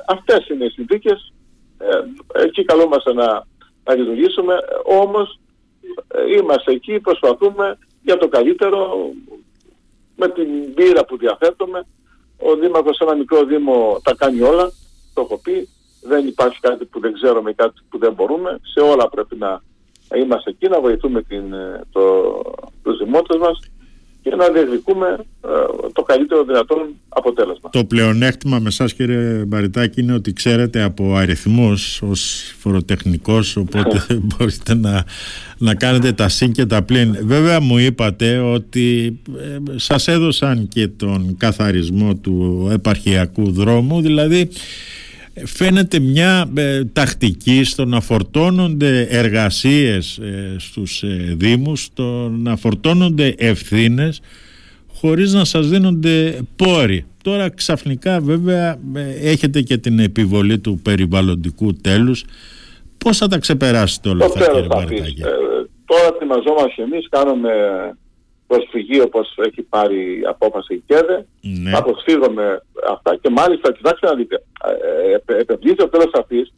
Αυτές 0.07 0.47
είναι 0.49 0.65
οι 0.65 0.69
συνθήκες. 0.69 1.33
Ε, 1.77 1.87
εκεί 2.43 2.63
καλούμαστε 2.63 3.13
να, 3.13 3.27
να 3.83 3.93
λειτουργήσουμε. 3.95 4.55
Όμως 5.01 5.39
ε, 6.07 6.35
είμαστε 6.38 6.71
εκεί, 6.71 7.00
προσπαθούμε 7.00 7.77
για 8.01 8.17
το 8.17 8.27
καλύτερο 8.27 8.79
με 10.15 10.27
την 10.29 10.73
πείρα 10.73 11.05
που 11.05 11.17
διαθέτουμε 11.17 11.85
ο 12.50 12.55
Δήμαρχος 12.55 12.95
σε 12.95 13.03
ένα 13.03 13.15
μικρό 13.15 13.43
Δήμο 13.43 14.00
τα 14.03 14.13
κάνει 14.15 14.41
όλα, 14.41 14.71
το 15.13 15.21
έχω 15.21 15.38
πει. 15.38 15.69
Δεν 16.01 16.27
υπάρχει 16.27 16.59
κάτι 16.59 16.85
που 16.85 17.00
δεν 17.00 17.13
ξέρουμε 17.13 17.50
ή 17.50 17.53
κάτι 17.53 17.81
που 17.89 17.97
δεν 17.97 18.13
μπορούμε. 18.13 18.59
Σε 18.63 18.79
όλα 18.79 19.09
πρέπει 19.09 19.35
να 19.35 19.62
είμαστε 20.15 20.50
εκεί, 20.50 20.67
να 20.67 20.81
βοηθούμε 20.81 21.21
την, 21.21 21.53
ε, 21.53 21.81
το, 21.91 22.01
τους 22.83 22.97
δημότες 22.97 23.38
μας 23.38 23.59
και 24.24 24.36
να 24.36 24.50
διεκδικούμε 24.50 25.08
ε, 25.42 25.48
το 25.94 26.01
καλύτερο 26.01 26.44
δυνατόν 26.44 26.77
αποτέλεσμα. 27.10 27.70
Το 27.70 27.86
πλεονέκτημα 27.86 28.60
με 28.60 28.68
εσάς 28.68 28.94
κύριε 28.94 29.44
Μπαριτάκη 29.48 30.01
είναι 30.01 30.13
ότι 30.13 30.34
ξέρετε 30.34 30.82
από 30.82 31.15
αριθμούς 31.15 32.01
ως 32.01 32.53
φοροτεχνικός 32.60 33.56
οπότε 33.56 34.06
μπορείτε 34.25 34.74
να, 34.74 35.03
να 35.58 35.75
κάνετε 35.75 36.12
τα 36.12 36.30
συν 36.30 36.51
και 36.51 36.65
τα 36.65 36.84
πλήν. 36.84 37.18
Βέβαια 37.22 37.60
μου 37.60 37.77
είπατε 37.77 38.38
ότι 38.38 39.20
ε, 39.38 39.77
σας 39.77 40.08
έδωσαν 40.08 40.68
και 40.68 40.88
τον 40.88 41.36
καθαρισμό 41.38 42.15
του 42.15 42.68
επαρχιακού 42.72 43.51
δρόμου 43.51 44.01
δηλαδή 44.01 44.50
φαίνεται 45.45 45.99
μια 45.99 46.51
ε, 46.55 46.85
τακτική 46.85 47.63
στο 47.63 47.85
να 47.85 48.01
φορτώνονται 48.01 49.01
εργασίες 49.09 50.17
ε, 50.17 50.55
στους 50.59 51.03
ε, 51.03 51.35
Δήμους, 51.37 51.83
στο 51.83 52.29
να 52.29 52.55
φορτώνονται 52.55 53.35
ευθύνες 53.37 54.21
χωρίς 54.93 55.33
να 55.33 55.45
σας 55.45 55.69
δίνονται 55.69 56.39
πόροι. 56.55 57.05
Τώρα 57.23 57.49
ξαφνικά 57.49 58.19
βέβαια 58.19 58.79
ε, 58.95 59.29
έχετε 59.29 59.61
και 59.61 59.77
την 59.77 59.99
επιβολή 59.99 60.59
του 60.59 60.79
περιβαλλοντικού 60.83 61.73
τέλους. 61.73 62.25
Πώς 62.97 63.17
θα 63.17 63.27
τα 63.27 63.37
ξεπεράσετε 63.37 64.09
όλα 64.09 64.25
αυτά 64.25 64.45
κύριε 64.45 64.67
Μπαρτάκη. 64.67 65.21
τώρα 65.85 66.07
ετοιμαζόμαστε 66.15 66.81
εμείς, 66.81 67.07
κάνουμε 67.09 67.49
προσφυγή 68.53 69.00
όπως 69.01 69.36
έχει 69.48 69.62
πάρει 69.62 70.22
απόφαση 70.33 70.74
η 70.74 70.83
ΚΕΔΕ. 70.88 71.25
Ναι. 71.41 71.69
Θα 71.72 71.83
προσφύγουμε 71.83 72.45
αυτά 72.93 73.15
και 73.22 73.29
μάλιστα 73.29 73.74
κοιτάξτε 73.74 74.07
να 74.07 74.15
δείτε, 74.15 74.43
ε, 75.25 75.33
επενδύσει 75.39 75.81
ο 75.81 75.89
τέλος 75.89 76.12
αυτής 76.22 76.53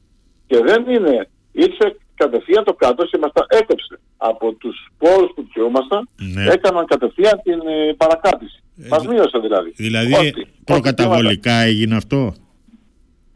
και 0.48 0.58
δεν 0.68 0.86
είναι, 0.94 1.30
ήρθε 1.52 1.96
κατευθείαν 2.16 2.64
το 2.64 2.74
κράτος 2.74 3.10
και 3.10 3.18
μας 3.18 3.32
τα 3.34 3.46
έκοψε 3.48 4.00
από 4.18 4.54
τους 4.54 4.76
πόρους 4.98 5.32
που 5.36 5.42
δικαιούμασταν, 5.42 6.10
ναι. 6.34 6.44
έκαναν 6.54 6.86
κατευθείαν 6.86 7.42
την 7.44 7.60
ε, 7.68 7.94
παρακάτηση. 7.98 8.64
Ε, 8.84 8.88
Μας 8.88 9.08
μείωσε 9.08 9.38
δηλαδή. 9.42 9.72
Δηλαδή 9.76 10.14
ότι, 10.14 10.48
προκαταβολικά 10.64 11.54
έγινε 11.62 11.96
αυτό; 11.96 12.34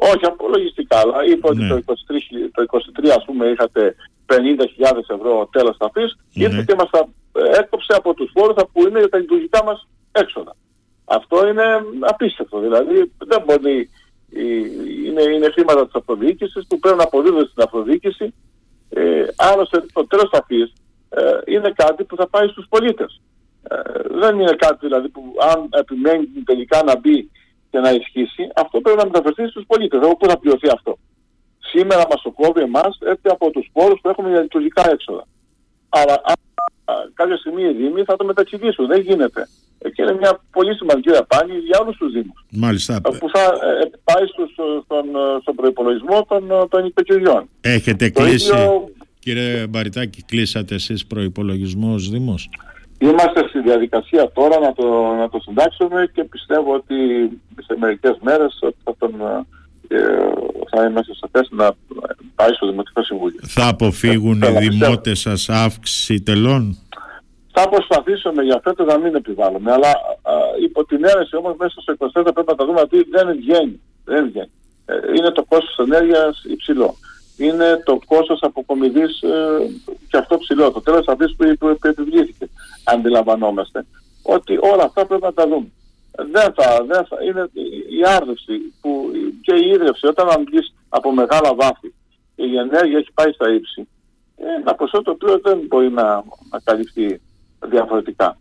Όχι, 0.01 0.25
απολογιστικά, 0.25 0.97
αλλά 0.99 1.25
είπε 1.25 1.47
ότι 1.47 1.63
ναι. 1.63 1.67
το 1.67 1.83
23, 1.85 1.93
το 2.51 2.79
23 3.01 3.09
ας 3.17 3.25
πούμε 3.25 3.45
είχατε 3.45 3.95
50.000 4.25 4.35
ευρώ 5.07 5.49
τέλος 5.51 5.77
ταφής, 5.77 6.17
ναι. 6.33 6.43
ήρθε 6.43 6.63
και 6.67 6.75
μας 6.75 6.89
τα 6.89 7.09
έκοψε 7.59 7.93
από 7.95 8.13
τους 8.13 8.31
φόρους 8.33 8.55
που 8.73 8.87
είναι 8.87 9.07
τα 9.07 9.17
λειτουργικά 9.17 9.63
μας 9.63 9.87
έξοδα. 10.11 10.55
Αυτό 11.05 11.47
είναι 11.47 11.63
απίστευτο, 11.99 12.59
δηλαδή 12.59 13.11
δεν 13.17 13.43
μπορεί, 13.45 13.89
είναι, 15.05 15.21
είναι 15.21 15.49
χρήματα 15.49 15.85
της 15.85 15.95
αυτοδιοίκησης 15.95 16.67
που 16.67 16.79
πρέπει 16.79 16.97
να 16.97 17.03
αποδίδονται 17.03 17.49
στην 17.49 17.63
αυτοδιοίκηση, 17.63 18.33
ε, 18.89 19.25
άλλωστε 19.35 19.85
το 19.93 20.07
τέλος 20.07 20.29
ταφής 20.29 20.73
ε, 21.09 21.21
είναι 21.45 21.73
κάτι 21.75 22.03
που 22.03 22.15
θα 22.15 22.27
πάει 22.27 22.47
στους 22.47 22.65
πολίτες. 22.69 23.21
Ε, 23.63 23.75
δεν 24.19 24.39
είναι 24.39 24.55
κάτι 24.57 24.85
δηλαδή 24.85 25.09
που 25.09 25.21
αν 25.53 25.69
επιμένει 25.71 26.27
τελικά 26.45 26.83
να 26.83 26.97
μπει 26.99 27.29
και 27.71 27.79
να 27.79 27.91
ισχύσει, 27.91 28.43
αυτό 28.55 28.81
πρέπει 28.81 28.97
να 28.97 29.05
μεταφερθεί 29.05 29.47
στους 29.47 29.63
πολίτες. 29.67 29.99
Εγώ 30.03 30.15
πού 30.15 30.27
θα 30.29 30.39
πληρωθεί 30.39 30.69
αυτό; 30.69 30.97
Σήμερα 31.59 32.03
μας 32.09 32.21
το 32.21 32.31
κόβει 32.31 32.61
εμάς 32.61 32.97
έτσι 32.99 33.27
από 33.29 33.51
τους 33.51 33.69
πόρους 33.71 33.99
που 34.01 34.09
έχουμε 34.09 34.29
για 34.29 34.41
λειτουργικά 34.41 34.89
έξοδα. 34.91 35.27
Αλλά 35.89 36.21
αν 36.23 36.35
κάποια 37.13 37.37
στιγμή 37.37 37.63
οι 37.63 37.73
Δήμοι 37.73 38.03
θα 38.03 38.15
το 38.15 38.25
μεταξυδίσουν. 38.25 38.87
Δεν 38.87 39.01
γίνεται. 39.01 39.47
Και 39.93 40.01
είναι 40.01 40.13
μια 40.13 40.43
πολύ 40.51 40.75
σημαντική 40.75 41.11
δαπάνη 41.11 41.53
για 41.57 41.79
όλους 41.81 41.97
τους 41.97 42.11
Δήμους. 42.11 42.45
Μάλιστα. 42.51 43.01
Που 43.01 43.29
θα 43.33 43.43
ε, 43.43 43.89
πάει 44.03 44.25
στο, 44.25 44.47
στον, 44.83 45.05
στον 45.41 45.55
προϋπολογισμό 45.55 46.25
των, 46.27 46.67
των 46.69 46.85
οικοκυριών. 46.85 47.49
Έχετε 47.61 48.09
το 48.09 48.21
κλείσει, 48.21 48.53
ίδιο... 48.53 48.89
κύριε 49.19 49.67
Μπαριτάκη, 49.67 50.23
κλείσατε 50.23 50.75
εσείς 50.75 51.05
προϋπολογισμό 51.05 51.93
ως 51.93 52.09
Δήμος; 52.09 52.49
Είμαστε 53.01 53.47
στη 53.47 53.61
διαδικασία 53.61 54.31
τώρα 54.31 54.59
να 54.59 54.73
το, 54.73 55.13
να 55.19 55.29
το 55.29 55.39
συντάξουμε 55.39 56.09
και 56.13 56.23
πιστεύω 56.23 56.73
ότι 56.73 56.95
σε 57.65 57.75
μερικές 57.79 58.17
μέρες 58.21 58.59
θα, 58.83 58.95
τον, 58.97 59.13
ε, 59.87 59.97
θα 60.69 60.85
είμαστε 60.85 61.13
σε 61.13 61.27
θέση 61.31 61.49
να 61.51 61.71
πάει 62.35 62.53
στο 62.53 62.69
Δημοτικό 62.69 63.03
Συμβούλιο. 63.03 63.39
Θα 63.47 63.67
αποφύγουν 63.67 64.41
οι 64.41 64.67
δημότες 64.67 65.19
σας 65.19 65.49
αύξηση 65.49 66.21
τελών; 66.21 66.77
Θα 67.51 67.69
προσπαθήσουμε 67.69 68.43
για 68.43 68.59
φέτος 68.63 68.87
να 68.87 68.97
μην 68.97 69.15
επιβάλλουμε, 69.15 69.71
αλλά 69.71 69.89
α, 69.89 70.33
υπό 70.63 70.85
την 70.85 71.03
αίρεση 71.03 71.35
όμως 71.35 71.55
μέσα 71.59 71.81
στο 71.81 71.95
24 71.99 72.11
πρέπει 72.33 72.43
να 72.47 72.55
τα 72.55 72.65
δούμε 72.65 72.79
ότι 72.81 73.07
δεν 73.09 73.35
βγαίνει. 73.35 73.81
Δεν 74.05 74.25
βγαίνει. 74.25 74.51
Ε, 74.85 74.93
είναι 75.17 75.31
το 75.31 75.43
κόστος 75.43 75.77
ενέργειας 75.77 76.43
υψηλό. 76.49 76.97
Είναι 77.37 77.81
το 77.85 77.99
κόστος 78.05 78.39
αποκομιδής 78.41 79.21
ε, 79.21 79.29
και 80.09 80.17
αυτό 80.17 80.37
ψηλό. 80.37 80.71
Το 80.71 80.81
τέλος 80.81 81.07
αυτής 81.07 81.35
που, 81.35 81.45
που, 81.59 81.77
που 81.81 81.87
επιβλήθηκε 81.87 82.38
αντιλαμβανόμαστε 82.93 83.85
ότι 84.23 84.57
όλα 84.61 84.83
αυτά 84.83 85.05
πρέπει 85.05 85.23
να 85.23 85.33
τα 85.33 85.47
δούμε. 85.47 85.71
Δεν 86.31 86.53
θα, 86.53 86.83
δεν 86.87 87.05
θα, 87.05 87.17
είναι 87.23 87.49
η 87.99 88.05
άρδευση 88.05 88.73
που, 88.81 89.11
και 89.41 89.53
η 89.53 89.69
ίδρυυση 89.69 90.07
όταν 90.07 90.29
αντλείς 90.29 90.73
από 90.89 91.11
μεγάλα 91.11 91.55
βάθη 91.55 91.93
και 92.35 92.43
η 92.43 92.57
ενέργεια 92.57 92.97
έχει 92.97 93.11
πάει 93.13 93.31
στα 93.31 93.53
ύψη, 93.53 93.87
είναι 94.39 94.53
ένα 94.61 94.75
ποσό 94.75 95.01
το 95.01 95.11
οποίο 95.11 95.39
δεν 95.43 95.59
μπορεί 95.67 95.89
να, 95.91 96.23
να 96.51 96.59
καλυφθεί 96.63 97.21
διαφορετικά. 97.65 98.37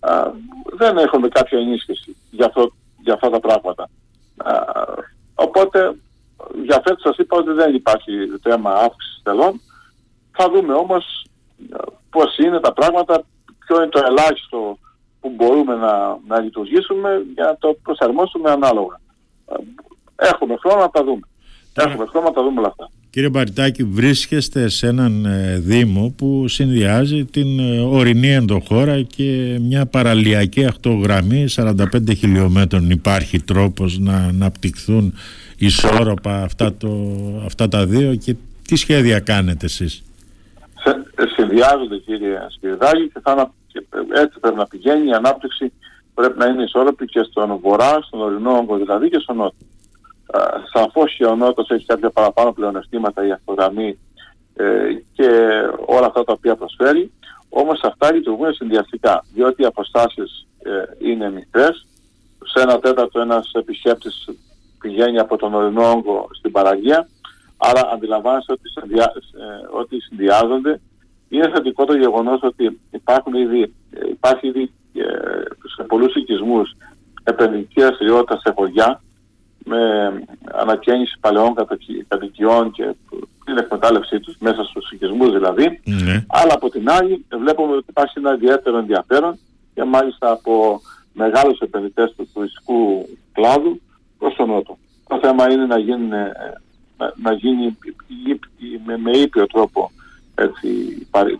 Α, 0.00 0.30
δεν 0.76 0.98
έχουμε 0.98 1.28
κάποια 1.28 1.58
ενίσχυση 1.58 2.16
για, 2.30 2.46
αυτό, 2.46 2.72
για 3.00 3.14
αυτά 3.14 3.30
τα 3.30 3.40
πράγματα. 3.40 3.88
Α, 4.36 4.52
οπότε 5.34 5.94
για 6.64 6.82
φέτος 6.84 7.00
σας 7.02 7.16
είπα 7.16 7.36
ότι 7.36 7.52
δεν 7.52 7.74
υπάρχει 7.74 8.12
θέμα 8.42 8.72
αύξησης 8.72 9.20
τελών. 9.22 9.60
Θα 10.32 10.50
δούμε 10.50 10.72
όμως 10.72 11.26
πώς 12.10 12.38
είναι 12.38 12.60
τα 12.60 12.72
πράγματα, 12.72 13.22
ποιο 13.68 13.76
είναι 13.76 13.90
το 13.90 14.00
ελάχιστο 14.06 14.78
που 15.20 15.32
μπορούμε 15.36 15.74
να, 15.74 16.18
να 16.26 16.40
λειτουργήσουμε 16.40 17.08
για 17.34 17.44
να 17.44 17.56
το 17.56 17.78
προσαρμόσουμε 17.82 18.50
ανάλογα. 18.50 19.00
Έχουμε 20.16 20.56
χρόνο 20.56 20.80
να 20.80 20.90
τα 20.90 21.04
δούμε. 21.04 21.26
Έχουμε 21.74 22.06
χρόνο 22.06 22.26
να 22.26 22.32
τα 22.32 22.42
δούμε 22.42 22.58
όλα 22.58 22.68
αυτά. 22.68 22.90
Κύριε 23.10 23.28
Μπαριτάκη, 23.28 23.84
βρίσκεστε 23.84 24.68
σε 24.68 24.86
έναν 24.86 25.24
ε, 25.24 25.58
Δήμο 25.58 26.14
που 26.16 26.48
συνδυάζει 26.48 27.24
την 27.24 27.58
ε, 27.58 27.80
ορεινή 27.80 28.32
ενδοχώρα 28.32 29.02
και 29.02 29.58
μια 29.60 29.86
παραλιακή 29.86 30.66
ακτογραμμή 30.66 31.46
45 31.54 32.16
χιλιόμετρων. 32.16 32.90
Υπάρχει 32.90 33.40
τρόπος 33.40 33.98
να 33.98 34.16
αναπτυχθούν 34.16 35.14
ισόρροπα 35.56 36.42
αυτά, 36.42 36.74
το, 36.74 36.90
αυτά 37.44 37.68
τα 37.68 37.86
δύο 37.86 38.14
και 38.14 38.34
τι 38.66 38.76
σχέδια 38.76 39.20
κάνετε 39.20 39.66
εσείς; 39.66 40.02
Σε, 40.82 41.02
συνδυάζονται 41.36 41.96
κύριε 41.96 42.46
Σπυρδάκη 42.48 43.08
και 43.08 43.20
θα 43.22 43.52
έτσι 44.14 44.40
πρέπει 44.40 44.56
να 44.56 44.66
πηγαίνει 44.66 45.08
η 45.08 45.12
ανάπτυξη 45.12 45.72
πρέπει 46.18 46.38
να 46.38 46.46
είναι 46.46 46.62
ισόρροπη 46.62 47.06
και 47.06 47.22
στον 47.22 47.58
βορρά, 47.58 47.98
στον 48.02 48.20
ορεινό 48.20 48.56
όγκο 48.56 48.76
δηλαδή 48.76 49.10
και 49.10 49.18
στον 49.18 49.36
νότο. 49.36 49.56
Σαφώς 50.72 51.14
και 51.14 51.24
ο 51.24 51.36
νότος 51.36 51.70
έχει 51.70 51.84
κάποια 51.84 52.10
παραπάνω 52.10 52.52
πλεονεκτήματα 52.52 53.26
η 53.26 53.30
αυτογραμμή 53.30 53.98
ε, 54.54 54.64
και 55.12 55.28
όλα 55.86 56.06
αυτά 56.06 56.24
τα 56.24 56.32
οποία 56.32 56.56
προσφέρει. 56.56 57.12
Όμως 57.48 57.80
αυτά 57.82 58.12
λειτουργούν 58.12 58.52
συνδυαστικά, 58.54 59.24
διότι 59.34 59.62
οι 59.62 59.64
αποστάσεις 59.64 60.46
ε, 60.62 60.70
είναι 61.10 61.30
μικρές. 61.30 61.86
Σε 62.44 62.62
ένα 62.62 62.78
τέταρτο 62.78 63.20
ένας 63.20 63.50
επισκέπτης 63.52 64.28
πηγαίνει 64.80 65.18
από 65.18 65.36
τον 65.36 65.54
ορεινό 65.54 65.90
όγκο 65.90 66.28
στην 66.38 66.52
παραγία. 66.52 67.08
Άρα 67.58 67.90
αντιλαμβάνεστε 67.92 68.52
ότι, 68.52 68.68
συνδυα... 68.68 69.12
ε, 69.14 69.78
ότι 69.78 70.00
συνδυάζονται 70.00 70.80
είναι 71.28 71.50
θετικό 71.50 71.84
το 71.84 71.96
γεγονός 71.96 72.42
ότι 72.42 72.80
υπάρχουν 72.90 73.34
ήδη, 73.34 73.62
ε, 73.90 74.08
υπάρχει 74.08 74.46
ήδη 74.46 74.72
ε, 74.94 75.04
σε 75.76 75.82
πολλούς 75.86 76.14
οικισμούς 76.14 76.76
επενδυτική 77.24 77.80
δραστηριότητα 77.80 78.38
σε 78.38 78.52
χωριά 78.56 79.02
με 79.64 80.12
ανακαίνιση 80.52 81.16
παλαιών 81.20 81.54
κατοικιών 82.08 82.70
και 82.70 82.94
την 83.44 83.56
εκμετάλλευσή 83.56 84.20
τους 84.20 84.36
μέσα 84.38 84.64
στους 84.64 84.90
οικισμούς 84.90 85.32
δηλαδή. 85.32 85.80
Ναι. 85.84 86.24
Αλλά 86.28 86.52
από 86.54 86.70
την 86.70 86.90
άλλη 86.90 87.24
βλέπουμε 87.38 87.72
ότι 87.72 87.86
υπάρχει 87.88 88.18
ένα 88.18 88.34
ιδιαίτερο 88.34 88.78
ενδιαφέρον 88.78 89.38
και 89.74 89.84
μάλιστα 89.84 90.30
από 90.30 90.80
μεγάλους 91.12 91.58
επενδυτές 91.58 92.14
του 92.16 92.28
τουριστικού 92.34 93.08
κλάδου 93.32 93.80
προς 94.18 94.34
τον 94.34 94.48
Νότο. 94.48 94.78
Το 95.08 95.18
θέμα 95.22 95.52
είναι 95.52 95.66
να, 95.66 95.78
γίνει, 95.78 96.16
ε, 96.16 96.30
να, 96.98 97.12
να 97.22 97.32
γίνει 97.32 97.76
με, 98.84 98.96
με 98.98 99.10
ήπιο 99.10 99.46
τρόπο 99.46 99.90
έτσι, 100.34 100.68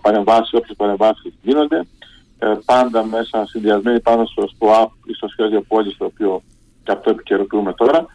παρεμβάσεις, 0.01 0.53
όποιες 0.53 0.77
παρεμβάσεις 0.77 1.33
γίνονται, 1.43 1.87
ε, 2.39 2.55
πάντα 2.65 3.05
μέσα 3.05 3.47
συνδυασμένοι 3.47 4.01
πάνω 4.01 4.27
στο 4.27 4.49
ΣΠΟΑΠ 4.49 4.91
ή 5.05 5.13
στο 5.13 5.29
σχέδιο 5.29 5.61
πόλης, 5.61 5.97
το 5.97 6.05
οποίο 6.05 6.43
και 6.85 6.93
αυτό 6.93 7.11
επικαιροποιούμε 7.11 7.73
τώρα. 7.73 8.07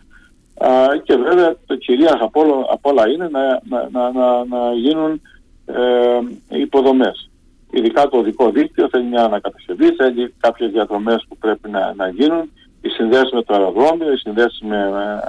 Ε, 0.54 0.98
και 1.04 1.16
βέβαια 1.16 1.56
το 1.66 1.76
κυρίαρχο 1.76 2.26
από, 2.72 2.90
όλα 2.90 3.10
είναι 3.10 3.30
να, 3.32 3.62
να, 3.64 3.90
να, 3.92 4.12
να, 4.12 4.46
να 4.46 4.74
γίνουν 4.74 5.22
ε, 5.66 6.58
υποδομές. 6.58 7.30
Ειδικά 7.72 8.10
το 8.10 8.18
οδικό 8.18 8.50
δίκτυο 8.50 8.90
θέλει 8.90 9.06
μια 9.06 9.24
ανακατασκευή, 9.24 9.92
θέλει 9.92 10.34
κάποιες 10.40 10.72
διαδρομές 10.72 11.26
που 11.28 11.38
πρέπει 11.38 11.70
να, 11.70 11.94
να 11.96 12.08
γίνουν, 12.08 12.52
οι 12.82 12.90
συνδέσεις 12.90 13.32
με 13.32 13.44
το 13.44 13.54
αεροδρόμιο, 13.54 14.14
οι 14.14 14.18
συνδέσεις 14.18 14.62
με, 14.62 14.90
με, 14.92 15.22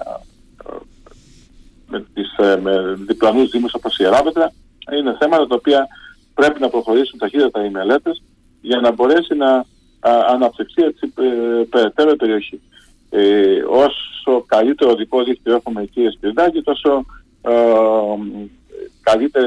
με, 1.94 2.04
τις, 2.14 2.36
ε, 2.36 2.56
με 2.62 2.98
διπλανούς 3.06 3.50
δήμους 3.50 3.74
όπως 3.74 3.98
η 3.98 4.04
Εράβετρα 4.04 4.52
είναι 4.96 5.16
θέματα 5.20 5.46
τα 5.46 5.54
οποία 5.54 5.86
πρέπει 6.34 6.60
να 6.60 6.68
προχωρήσουν 6.68 7.18
ταχύτατα 7.18 7.64
οι 7.64 7.70
μελέτες 7.70 8.22
για 8.60 8.80
να 8.80 8.92
μπορέσει 8.92 9.34
να 9.34 9.64
αναπτυχθεί 10.28 10.82
έτσι 10.82 11.12
ε, 11.18 11.62
περαιτέρω 11.70 12.10
η 12.10 12.16
περιοχή. 12.16 12.60
Ε, 13.10 13.62
όσο 13.68 14.44
καλύτερο 14.46 14.94
δικό 14.94 15.22
δίκτυο 15.24 15.54
έχουμε 15.54 15.84
κύριε 15.84 16.10
Σπυρδάκη, 16.10 16.62
τόσο 16.62 17.04
ε, 17.42 17.52
καλύτερη 19.02 19.46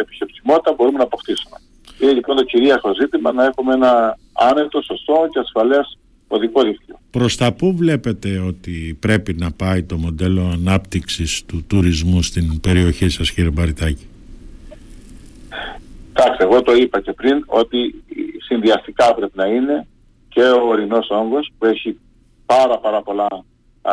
επισκεψιμότητα 0.00 0.72
μπορούμε 0.72 0.98
να 0.98 1.04
αποκτήσουμε. 1.04 1.56
Είναι 2.00 2.12
λοιπόν 2.12 2.36
το 2.36 2.44
κυρίαρχο 2.44 2.94
ζήτημα 2.94 3.32
να 3.32 3.44
έχουμε 3.44 3.74
ένα 3.74 4.18
άνετο, 4.32 4.82
σωστό 4.82 5.28
και 5.32 5.38
ασφαλές 5.38 5.98
οδικό 6.34 6.62
δίκτυο. 6.62 6.98
Προς 7.10 7.36
τα 7.36 7.52
πού 7.52 7.76
βλέπετε 7.76 8.38
ότι 8.38 8.96
πρέπει 9.00 9.34
να 9.34 9.52
πάει 9.52 9.82
το 9.82 9.96
μοντέλο 9.96 10.50
ανάπτυξης 10.52 11.44
του 11.44 11.64
τουρισμού 11.66 12.22
στην 12.22 12.60
περιοχή 12.60 13.08
σας 13.08 13.30
κύριε 13.30 13.50
Μπαριτάκη; 13.50 14.06
Κοιτάξτε, 16.14 16.44
εγώ 16.44 16.62
το 16.62 16.72
είπα 16.72 17.00
και 17.00 17.12
πριν 17.12 17.44
ότι 17.46 18.04
συνδυαστικά 18.38 19.14
πρέπει 19.14 19.36
να 19.36 19.46
είναι 19.46 19.86
και 20.28 20.42
ο 20.42 20.68
ορεινός 20.68 21.06
όγκος 21.10 21.52
που 21.58 21.66
έχει 21.66 21.98
πάρα 22.46 22.78
πάρα 22.78 23.02
πολλά 23.02 23.26
α, 23.82 23.92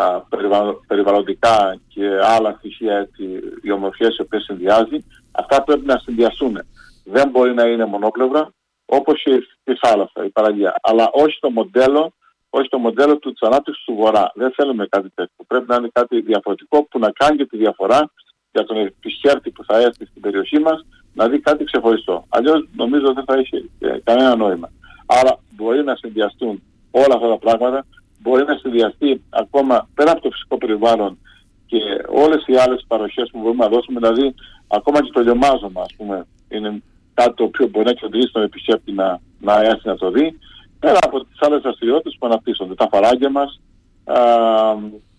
περιβαλλοντικά 0.87 1.79
και 1.87 2.05
άλλα 2.23 2.55
στοιχεία 2.57 2.97
έτσι, 2.97 3.23
οι 3.61 3.71
ομορφιές 3.71 4.17
οι 4.17 4.21
οποίες 4.21 4.43
συνδυάζει, 4.43 5.05
αυτά 5.31 5.63
πρέπει 5.63 5.85
να 5.85 5.97
συνδυαστούν. 5.97 6.57
Δεν 7.03 7.29
μπορεί 7.29 7.53
να 7.53 7.63
είναι 7.67 7.85
μονόπλευρα 7.85 8.53
όπως 8.85 9.23
η, 9.23 9.31
η 9.71 9.77
θάλασσα, 9.81 10.25
η 10.25 10.29
παραλία. 10.29 10.75
Αλλά 10.81 11.09
όχι 11.11 11.39
το 11.39 11.49
μοντέλο, 11.49 12.13
όχι 12.53 12.69
το 12.69 12.77
μοντέλο 12.77 13.17
του, 13.17 13.31
της 13.31 13.41
ανάπτυξης 13.41 13.83
του 13.83 13.93
βορρά. 13.93 14.31
Δεν 14.35 14.51
θέλουμε 14.55 14.87
κάτι 14.89 15.09
τέτοιο. 15.15 15.45
Πρέπει 15.47 15.65
να 15.67 15.75
είναι 15.75 15.89
κάτι 15.93 16.21
διαφορετικό 16.21 16.83
που 16.83 16.99
να 16.99 17.11
κάνει 17.11 17.37
και 17.37 17.45
τη 17.45 17.57
διαφορά 17.57 18.11
για 18.51 18.63
τον 18.63 18.77
επισκέπτη 18.77 19.49
που 19.49 19.63
θα 19.63 19.77
έρθει 19.77 20.05
στην 20.05 20.21
περιοχή 20.21 20.59
μας 20.59 20.85
να 21.13 21.27
δει 21.27 21.39
κάτι 21.39 21.63
ξεχωριστό. 21.63 22.25
Αλλιώς 22.29 22.67
νομίζω 22.75 23.13
δεν 23.13 23.23
θα 23.23 23.33
έχει 23.37 23.69
ε, 23.79 23.97
κανένα 24.03 24.35
νόημα. 24.35 24.69
Άρα 25.05 25.39
μπορεί 25.55 25.83
να 25.83 25.95
συνδυαστούν 25.95 26.63
όλα 26.91 27.15
αυτά 27.15 27.27
τα 27.27 27.37
πράγματα 27.37 27.85
μπορεί 28.21 28.43
να 28.45 28.57
συνδυαστεί 28.57 29.23
ακόμα 29.29 29.89
πέρα 29.93 30.11
από 30.11 30.21
το 30.21 30.29
φυσικό 30.29 30.57
περιβάλλον 30.57 31.17
και 31.65 31.77
όλες 32.07 32.43
οι 32.47 32.55
άλλες 32.55 32.85
παροχές 32.87 33.29
που 33.31 33.39
μπορούμε 33.39 33.63
να 33.63 33.69
δώσουμε, 33.69 33.99
δηλαδή 33.99 34.35
ακόμα 34.67 35.01
και 35.01 35.11
το 35.11 35.21
λιωμάζωμα 35.21 35.81
ας 35.81 35.93
πούμε, 35.97 36.27
είναι 36.49 36.81
κάτι 37.13 37.33
το 37.33 37.43
οποίο 37.43 37.67
μπορεί 37.67 37.85
να 37.85 37.93
κεντρήσει 37.93 38.31
τον 38.31 38.43
επισκέπτη 38.43 38.91
να, 38.91 39.19
να 39.39 39.61
έρθει 39.61 39.87
να 39.87 39.95
το 39.95 40.11
δει, 40.11 40.37
πέρα 40.81 40.99
από 41.01 41.25
τις 41.25 41.41
άλλες 41.41 41.61
δραστηριότητες 41.61 42.15
που 42.19 42.25
αναπτύσσονται, 42.25 42.75
τα 42.75 42.87
φαράγγια 42.91 43.29
μας, 43.29 43.61
α, 44.03 44.15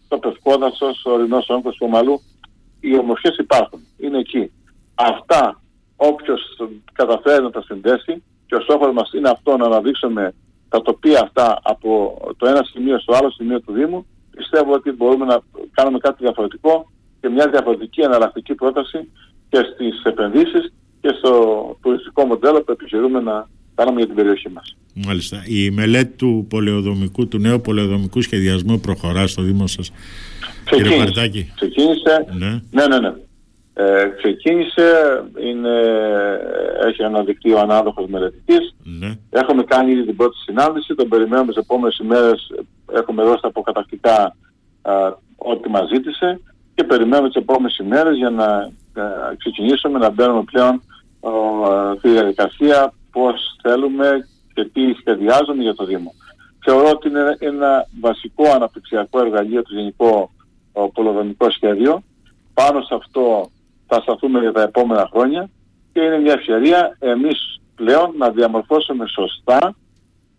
το 0.09 0.19
πευκόδασος, 0.19 1.05
ο 1.05 1.11
ορεινός 1.11 1.49
όγκος 1.49 1.77
του 1.77 1.87
ομαλού, 1.89 2.21
οι 2.81 2.99
ομορφιές 2.99 3.37
υπάρχουν, 3.37 3.81
είναι 3.99 4.19
εκεί. 4.19 4.53
Αυτά 4.95 5.61
όποιος 5.97 6.41
καταφέρει 6.93 7.43
να 7.43 7.51
τα 7.51 7.63
συνδέσει 7.63 8.23
και 8.47 8.55
ο 8.55 8.61
στόχος 8.61 8.93
μας 8.93 9.13
είναι 9.13 9.29
αυτό 9.29 9.57
να 9.57 9.65
αναδείξουμε 9.65 10.35
τα 10.69 10.83
τοπία 10.83 11.21
αυτά 11.21 11.59
από 11.63 12.21
το 12.37 12.47
ένα 12.47 12.65
σημείο 12.65 12.99
στο 12.99 13.15
άλλο 13.15 13.31
σημείο 13.31 13.61
του 13.61 13.73
Δήμου, 13.73 14.07
πιστεύω 14.37 14.73
ότι 14.73 14.91
μπορούμε 14.91 15.25
να 15.25 15.41
κάνουμε 15.73 15.99
κάτι 15.99 16.17
διαφορετικό 16.25 16.91
και 17.21 17.29
μια 17.29 17.49
διαφορετική 17.49 18.01
εναλλακτική 18.01 18.55
πρόταση 18.55 19.13
και 19.49 19.59
στις 19.73 20.03
επενδύσεις 20.05 20.73
και 21.01 21.09
στο 21.09 21.33
τουριστικό 21.83 22.25
μοντέλο 22.25 22.63
που 22.63 22.73
επιχειρούμε 22.73 23.21
να 23.21 23.49
κάνουμε 23.83 23.99
για 23.99 24.07
την 24.07 24.17
περιοχή 24.17 24.49
μας. 24.49 24.77
Μάλιστα. 25.07 25.43
Η 25.47 25.71
μελέτη 25.71 26.17
του 26.17 26.47
πολεοδομικού, 26.49 27.29
του 27.29 27.39
νέου 27.39 27.61
πολεοδομικού 27.61 28.23
σχεδιασμού 28.23 28.81
προχωρά 28.81 29.27
στο 29.27 29.43
Δήμο 29.43 29.67
σας, 29.67 29.93
κύριε 30.71 30.97
Παρτάκη. 30.99 31.53
Ξεκίνησε. 31.55 32.27
Ναι, 32.39 32.61
ναι, 32.71 32.87
ναι. 32.87 32.99
ναι. 32.99 33.13
Ε, 33.75 34.09
ξεκίνησε, 34.17 34.89
είναι, 35.51 35.71
έχει 36.89 37.03
αναδεικτεί 37.03 37.53
ο 37.53 37.59
ανάδοχος 37.59 38.07
μελετητής. 38.09 38.75
Ναι. 39.01 39.11
Έχουμε 39.31 39.63
κάνει 39.65 39.93
ήδη 39.93 40.05
την 40.05 40.17
πρώτη 40.17 40.37
συνάντηση, 40.37 40.95
τον 40.95 41.09
περιμένουμε 41.09 41.53
τις 41.53 41.63
επόμενες 41.63 41.99
ημέρες, 41.99 42.53
έχουμε 42.93 43.23
δώσει 43.23 43.43
τα 43.43 43.49
αποκατακτικά 43.49 44.37
ό,τι 45.37 45.69
μας 45.71 45.89
ζήτησε 45.93 46.41
και 46.75 46.85
περιμένουμε 46.85 47.29
τις 47.29 47.43
επόμενες 47.43 47.79
ημέρες 47.79 48.17
για 48.17 48.31
να 48.31 48.45
α, 48.45 48.71
ξεκινήσουμε 49.39 49.99
να 49.99 50.11
μπαίνουμε 50.11 50.43
πλέον 50.43 50.83
στη 51.99 52.09
διαδικασία 52.09 52.93
πώς 53.13 53.57
θέλουμε 53.63 54.29
και 54.55 54.65
τι 54.65 54.93
σχεδιάζουμε 54.93 55.63
για 55.63 55.75
το 55.75 55.85
Δήμο. 55.85 56.15
Θεωρώ 56.65 56.91
ότι 56.91 57.09
είναι 57.09 57.37
ένα 57.39 57.87
βασικό 58.01 58.51
αναπτυξιακό 58.55 59.21
εργαλείο 59.21 59.63
το 59.63 59.75
γενικό 59.75 60.31
πολυδομικό 60.95 61.51
σχέδιο. 61.51 62.03
Πάνω 62.55 62.81
σε 62.81 62.95
αυτό 62.95 63.51
θα 63.87 64.01
σταθούμε 64.01 64.41
για 64.41 64.53
τα 64.53 64.63
επόμενα 64.63 65.09
χρόνια 65.13 65.51
και 65.93 66.01
είναι 66.01 66.19
μια 66.19 66.33
ευκαιρία 66.33 66.97
εμείς 66.99 67.61
πλέον 67.75 68.15
να 68.17 68.31
διαμορφώσουμε 68.31 69.07
σωστά 69.07 69.75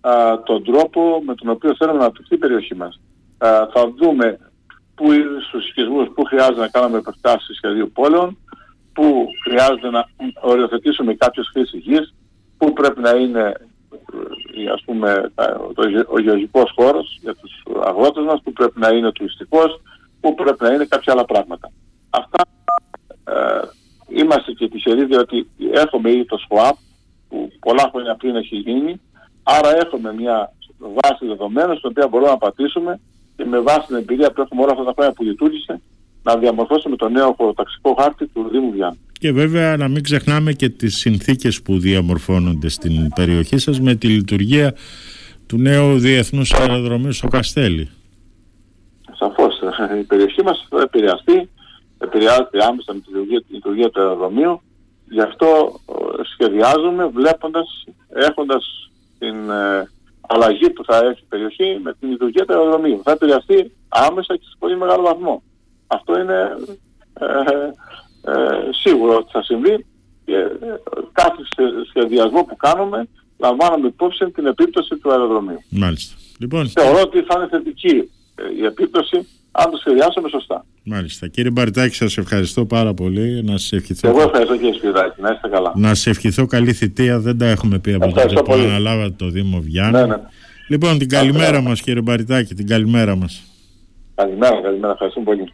α, 0.02 0.42
τον 0.44 0.64
τρόπο 0.64 1.22
με 1.26 1.36
τον 1.36 1.50
οποίο 1.50 1.76
θέλουμε 1.76 1.98
να 1.98 2.04
αναπτυχθεί 2.04 2.36
η 2.36 2.38
περιοχή 2.38 2.76
μας. 2.76 3.00
Α, 3.38 3.68
θα 3.74 3.94
δούμε 3.98 4.40
πού 4.96 5.12
είναι 5.12 5.40
στους 5.48 5.70
οικισμούς 5.70 6.08
που 6.14 6.24
χρειάζεται 6.24 6.60
να 6.60 6.68
κάνουμε 6.68 6.98
επεκτάσεις 6.98 7.56
σχεδίου 7.56 7.92
πόλεων, 7.94 8.38
πού 8.94 9.28
χρειάζεται 9.44 9.90
να 9.90 10.06
οριοθετήσουμε 10.42 11.14
κάποιες 11.14 11.50
χρήσεις 11.54 11.82
γης, 11.82 12.14
πού 12.64 12.74
πρέπει 12.74 13.02
να 13.02 13.10
είναι 13.10 13.54
ε, 14.56 14.72
ας 14.72 14.82
πούμε, 14.86 15.32
το, 15.74 16.06
ο 16.08 16.20
γεωργικός 16.20 16.72
χώρος 16.76 17.18
για 17.22 17.36
τους 17.36 17.64
αγρότες 17.84 18.24
μας, 18.24 18.42
πού 18.44 18.54
πρέπει 18.54 18.80
να 18.80 18.90
είναι 18.90 19.08
ο 19.08 19.12
τουριστικός, 19.12 19.82
πού 20.20 20.34
πρέπει 20.34 20.64
να 20.64 20.74
είναι 20.74 20.86
κάποια 20.86 21.14
άλλα 21.14 21.26
πράγματα. 21.26 21.72
Αυτά 22.10 22.44
ε, 23.24 23.68
είμαστε 24.08 24.52
και 24.52 24.68
τυχεροί 24.68 25.06
διότι 25.06 25.50
έχουμε 25.74 26.12
ήδη 26.12 26.26
το 26.26 26.38
ΣΦΟΑΠ 26.38 26.76
που 27.30 27.52
πολλά 27.60 27.90
χρόνια 27.92 28.16
πριν 28.16 28.36
έχει 28.36 28.56
γίνει, 28.56 29.02
άρα 29.44 29.76
έχουμε 29.76 30.14
μια 30.14 30.54
βάση 30.78 31.26
δεδομένων 31.26 31.78
στην 31.78 31.90
οποία 31.90 32.08
μπορούμε 32.08 32.30
να 32.30 32.38
πατήσουμε 32.38 33.00
και 33.36 33.46
με 33.46 33.60
βάση 33.60 33.88
την 33.88 33.96
εμπειρία 33.96 34.32
που 34.32 34.42
έχουμε 34.42 34.62
όλα 34.62 34.72
αυτά 34.72 34.84
τα 34.84 34.94
χρόνια 34.96 35.14
που 35.14 35.24
λειτουργήσε 35.24 35.82
να 36.24 36.38
διαμορφώσουμε 36.38 36.96
το 36.96 37.10
νέο 37.10 37.34
χωροταξικό 37.38 37.96
χάρτη 38.00 38.28
του 38.28 38.48
Δήμου 38.52 38.72
Βιάννη. 38.72 39.00
Και 39.24 39.32
βέβαια 39.32 39.78
να 39.78 39.88
μην 39.88 40.04
ξεχνάμε 40.04 40.54
και 40.54 40.70
τις 40.70 40.98
συνθήκες 40.98 41.62
που 41.62 41.80
διαμορφώνονται 41.80 42.70
στην 42.70 43.10
περιοχή 43.16 43.58
σας 43.58 43.80
με 43.80 43.96
τη 43.96 44.08
λειτουργία 44.08 44.76
του 45.48 45.58
νέου 45.58 46.00
διεθνούς 46.00 46.54
αεροδρομίου 46.54 47.12
στο 47.12 47.28
Καστέλι. 47.28 47.90
Σαφώς. 49.16 49.60
Η 50.00 50.04
περιοχή 50.04 50.44
μας 50.44 50.68
θα 50.70 50.82
επηρεαστεί 50.82 51.50
επηρεάζεται 51.98 52.66
άμεσα 52.66 52.94
με 52.94 53.00
τη 53.00 53.54
λειτουργία, 53.54 53.90
του 53.90 54.00
αεροδρομίου. 54.02 54.62
Γι' 55.10 55.22
αυτό 55.22 55.80
ε, 55.90 56.24
σχεδιάζουμε 56.34 57.06
βλέποντας, 57.06 57.84
έχοντας 58.10 58.92
την 59.20 59.50
ε, 59.50 59.90
αλλαγή 60.28 60.70
που 60.70 60.84
θα 60.84 60.98
έχει 60.98 61.22
η 61.22 61.28
περιοχή 61.30 61.80
με 61.84 61.94
την 62.00 62.10
λειτουργία 62.10 62.46
του 62.46 62.54
αεροδρομίου. 62.54 63.02
Θα 63.04 63.12
επηρεαστεί 63.12 63.76
άμεσα 63.90 64.36
και 64.36 64.46
σε 64.46 64.56
πολύ 64.60 64.78
μεγάλο 64.78 65.04
βαθμό. 65.04 65.44
Αυτό 65.88 66.20
είναι 66.20 66.58
ε, 67.20 67.26
ε, 68.26 68.34
σίγουρο 68.72 69.16
ότι 69.16 69.30
θα 69.32 69.44
συμβεί 69.44 69.86
και 70.26 70.36
ε, 70.36 70.80
κάθε 71.12 71.42
σχεδιασμό 71.90 72.44
που 72.44 72.56
κάνουμε 72.56 73.08
λαμβάνουμε 73.38 73.88
υπόψη 73.88 74.32
την 74.32 74.46
επίπτωση 74.46 74.98
του 74.98 75.12
αεροδρομίου. 75.12 75.62
Μάλιστα. 75.70 76.16
Λοιπόν, 76.40 76.68
Θεωρώ 76.68 77.02
ότι 77.02 77.22
θα 77.22 77.36
είναι 77.38 77.48
θετική 77.50 78.10
η 78.60 78.66
επίπτωση 78.66 79.28
αν 79.52 79.72
το 79.72 79.78
σχεδιάσουμε 79.78 80.30
σωστά. 80.30 80.66
Μάλιστα. 80.84 81.28
Κύριε 81.28 81.52
Μπαριτάκη, 81.52 81.96
σας 81.96 82.18
ευχαριστώ 82.18 82.66
πάρα 82.66 82.94
πολύ. 82.94 83.44
Να 83.44 83.52
σας 83.58 83.72
ευχηθώ... 83.72 84.10
Εγώ 84.10 84.22
ευχαριστώ 84.22 84.56
κύριε 84.56 84.74
Σπυράκη. 84.74 85.22
Να 85.22 85.32
είστε 85.32 85.50
καλά. 85.50 85.72
Να 85.76 85.88
σας 85.88 86.08
ευχηθώ 86.08 86.46
καλή 86.46 86.74
θητεία. 86.74 87.20
Δεν 87.20 87.38
τα 87.38 87.46
έχουμε 87.46 87.80
πει 87.80 87.94
από 87.94 88.12
τότε 88.12 88.42
που 88.42 88.54
αναλάβατε 88.54 89.16
το 89.18 89.30
Δήμο 89.30 89.60
Βιάννη. 89.60 89.92
Ναι, 89.92 90.06
ναι. 90.06 90.16
Λοιπόν, 90.68 90.98
την 90.98 91.10
καλημέρα 91.10 91.62
μας 91.62 91.82
κύριε 91.82 92.02
Μπαριτάκη, 92.02 92.54
την 92.54 92.68
καλημέρα 92.68 93.16
μας. 93.16 93.44
Καλημέρα, 94.16 94.62
καλημέρα. 94.62 94.92
Ευχαριστούμε 94.94 95.26
πολύ. 95.26 95.54